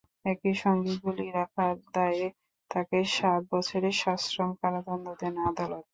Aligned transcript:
একই 0.25 0.53
সঙ্গে 0.61 0.93
গুলি 1.03 1.27
রাখার 1.31 1.75
দায়ে 1.93 2.27
তাঁকে 2.71 2.97
সাত 3.11 3.41
বছরের 3.51 3.95
সশ্রম 4.01 4.49
কারাদণ্ড 4.59 5.05
দেন 5.19 5.35
আদালত। 5.49 5.85